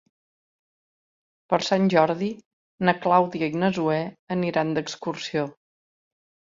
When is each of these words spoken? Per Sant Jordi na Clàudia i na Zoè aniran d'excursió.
Per 1.53 1.59
Sant 1.67 1.85
Jordi 1.95 2.31
na 2.89 2.97
Clàudia 3.05 3.53
i 3.55 3.63
na 3.67 3.73
Zoè 3.79 4.01
aniran 4.41 4.77
d'excursió. 4.79 5.49